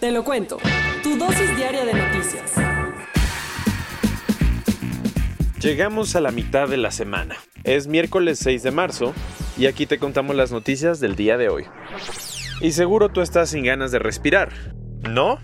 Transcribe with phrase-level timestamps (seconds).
[0.00, 0.56] Te lo cuento.
[1.02, 2.54] Tu dosis diaria de noticias.
[5.60, 7.36] Llegamos a la mitad de la semana.
[7.64, 9.12] Es miércoles 6 de marzo
[9.58, 11.66] y aquí te contamos las noticias del día de hoy.
[12.62, 14.50] Y seguro tú estás sin ganas de respirar.
[15.02, 15.38] ¿No?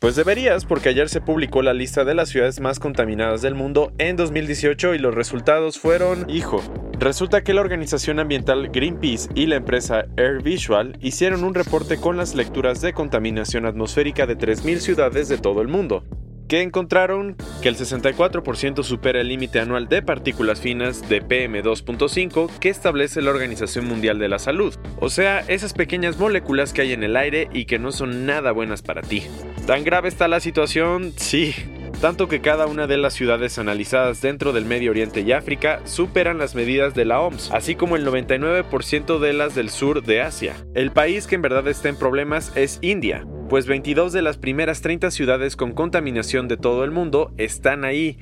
[0.00, 3.92] Pues deberías, porque ayer se publicó la lista de las ciudades más contaminadas del mundo
[3.98, 6.64] en 2018 y los resultados fueron, hijo.
[7.00, 12.18] Resulta que la organización ambiental Greenpeace y la empresa Air Visual hicieron un reporte con
[12.18, 16.04] las lecturas de contaminación atmosférica de 3.000 ciudades de todo el mundo,
[16.46, 22.68] que encontraron que el 64% supera el límite anual de partículas finas de PM2.5 que
[22.68, 27.02] establece la Organización Mundial de la Salud, o sea, esas pequeñas moléculas que hay en
[27.02, 29.22] el aire y que no son nada buenas para ti.
[29.66, 31.14] ¿Tan grave está la situación?
[31.16, 31.54] Sí,
[32.00, 36.38] tanto que cada una de las ciudades analizadas dentro del Medio Oriente y África superan
[36.38, 40.56] las medidas de la OMS, así como el 99% de las del sur de Asia.
[40.74, 44.80] El país que en verdad está en problemas es India, pues 22 de las primeras
[44.80, 48.18] 30 ciudades con contaminación de todo el mundo están ahí.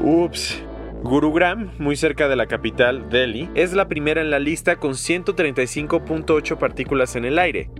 [0.00, 0.62] Ups.
[1.02, 6.58] Gurugram, muy cerca de la capital, Delhi, es la primera en la lista con 135.8
[6.58, 7.70] partículas en el aire.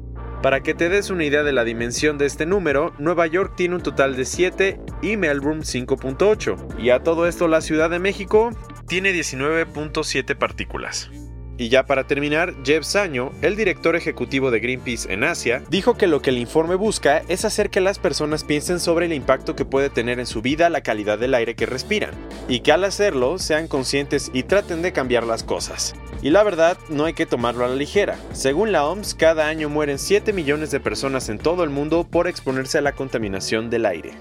[0.42, 3.74] Para que te des una idea de la dimensión de este número, Nueva York tiene
[3.74, 6.80] un total de 7 y Melbourne 5.8.
[6.80, 8.50] Y a todo esto la Ciudad de México
[8.86, 11.10] tiene 19.7 partículas.
[11.60, 16.06] Y ya para terminar, Jeff Saño, el director ejecutivo de Greenpeace en Asia, dijo que
[16.06, 19.66] lo que el informe busca es hacer que las personas piensen sobre el impacto que
[19.66, 22.12] puede tener en su vida la calidad del aire que respiran,
[22.48, 25.94] y que al hacerlo sean conscientes y traten de cambiar las cosas.
[26.22, 28.16] Y la verdad, no hay que tomarlo a la ligera.
[28.32, 32.26] Según la OMS, cada año mueren 7 millones de personas en todo el mundo por
[32.26, 34.14] exponerse a la contaminación del aire.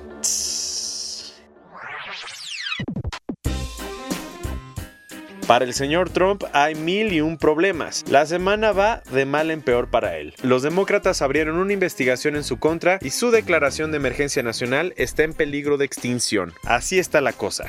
[5.50, 8.06] Para el señor Trump hay mil y un problemas.
[8.08, 10.36] La semana va de mal en peor para él.
[10.44, 15.24] Los demócratas abrieron una investigación en su contra y su declaración de emergencia nacional está
[15.24, 16.54] en peligro de extinción.
[16.66, 17.66] Así está la cosa.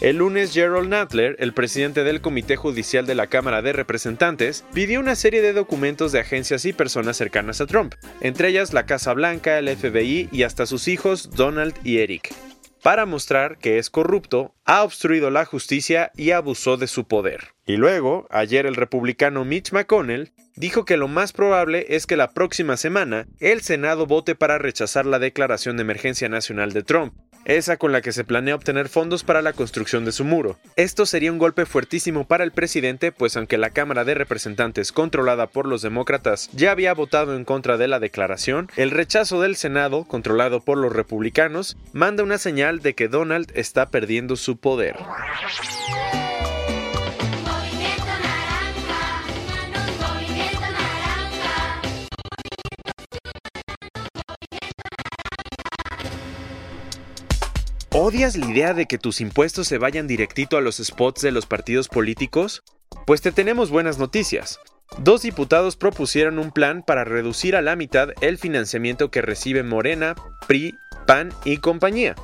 [0.00, 4.98] El lunes Gerald Nadler, el presidente del Comité Judicial de la Cámara de Representantes, pidió
[4.98, 9.14] una serie de documentos de agencias y personas cercanas a Trump, entre ellas la Casa
[9.14, 12.34] Blanca, el FBI y hasta sus hijos Donald y Eric
[12.82, 17.54] para mostrar que es corrupto, ha obstruido la justicia y abusó de su poder.
[17.66, 22.32] Y luego, ayer el republicano Mitch McConnell dijo que lo más probable es que la
[22.32, 27.14] próxima semana el Senado vote para rechazar la declaración de emergencia nacional de Trump,
[27.44, 30.58] esa con la que se planea obtener fondos para la construcción de su muro.
[30.76, 35.46] Esto sería un golpe fuertísimo para el presidente, pues aunque la Cámara de Representantes controlada
[35.46, 40.04] por los demócratas ya había votado en contra de la declaración, el rechazo del Senado,
[40.04, 44.96] controlado por los republicanos, manda una señal de que Donald está perdiendo su poder.
[58.02, 61.44] ¿Odias la idea de que tus impuestos se vayan directito a los spots de los
[61.44, 62.62] partidos políticos?
[63.06, 64.58] Pues te tenemos buenas noticias.
[65.00, 70.14] Dos diputados propusieron un plan para reducir a la mitad el financiamiento que recibe Morena,
[70.48, 70.72] PRI,
[71.06, 72.14] PAN y compañía.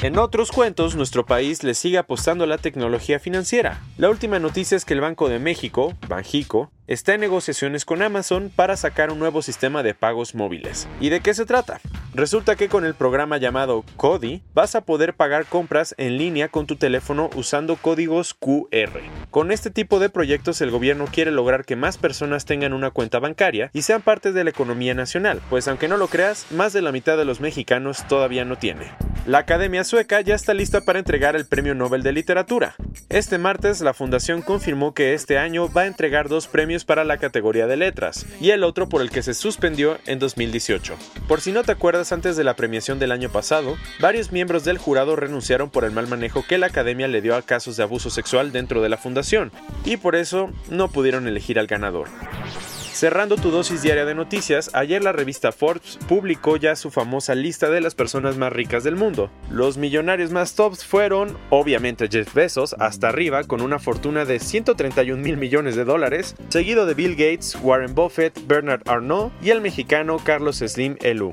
[0.00, 3.80] En otros cuentos, nuestro país le sigue apostando a la tecnología financiera.
[3.96, 8.52] La última noticia es que el Banco de México, Banjico, está en negociaciones con Amazon
[8.54, 10.86] para sacar un nuevo sistema de pagos móviles.
[11.00, 11.80] ¿Y de qué se trata?
[12.14, 16.66] Resulta que con el programa llamado Cody vas a poder pagar compras en línea con
[16.66, 19.00] tu teléfono usando códigos QR.
[19.30, 23.18] Con este tipo de proyectos el gobierno quiere lograr que más personas tengan una cuenta
[23.18, 26.80] bancaria y sean parte de la economía nacional, pues aunque no lo creas, más de
[26.80, 28.90] la mitad de los mexicanos todavía no tiene.
[29.26, 32.76] La Academia Sueca ya está lista para entregar el Premio Nobel de Literatura.
[33.10, 37.18] Este martes la fundación confirmó que este año va a entregar dos premios para la
[37.18, 40.96] categoría de letras y el otro por el que se suspendió en 2018.
[41.28, 44.78] Por si no te acuerdas antes de la premiación del año pasado, varios miembros del
[44.78, 48.08] jurado renunciaron por el mal manejo que la academia le dio a casos de abuso
[48.08, 48.96] sexual dentro de la
[49.84, 52.08] y por eso no pudieron elegir al ganador.
[52.98, 57.70] Cerrando tu dosis diaria de noticias, ayer la revista Forbes publicó ya su famosa lista
[57.70, 59.30] de las personas más ricas del mundo.
[59.50, 65.22] Los millonarios más tops fueron, obviamente, Jeff Bezos, hasta arriba, con una fortuna de 131
[65.22, 70.16] mil millones de dólares, seguido de Bill Gates, Warren Buffett, Bernard Arnault y el mexicano
[70.24, 71.30] Carlos Slim Elu.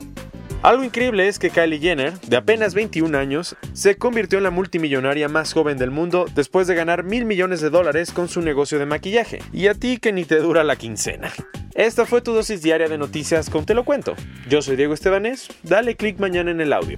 [0.66, 5.30] Algo increíble es que Kylie Jenner, de apenas 21 años, se convirtió en la multimillonaria
[5.30, 8.88] más joven del mundo después de ganar mil millones de dólares con su negocio de
[8.88, 9.44] maquillaje.
[9.54, 11.32] Y a ti que ni te dura la quincena.
[11.76, 14.16] Esta fue tu dosis diaria de noticias con Te lo cuento.
[14.50, 16.98] Yo soy Diego Estebanés, dale click mañana en el audio.